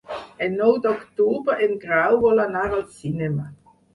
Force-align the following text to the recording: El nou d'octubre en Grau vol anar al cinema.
El 0.45 0.53
nou 0.61 0.71
d'octubre 0.85 1.57
en 1.67 1.77
Grau 1.85 2.19
vol 2.25 2.43
anar 2.47 2.65
al 2.69 2.83
cinema. 3.03 3.49